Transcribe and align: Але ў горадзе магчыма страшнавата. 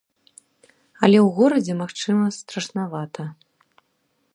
Але 1.03 1.17
ў 1.27 1.29
горадзе 1.41 1.73
магчыма 1.83 2.25
страшнавата. 2.39 3.23